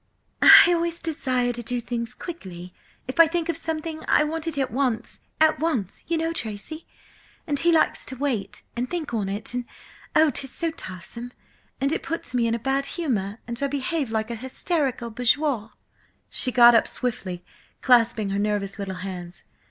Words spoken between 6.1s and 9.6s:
know, Tracy! And he likes to wait and think on it,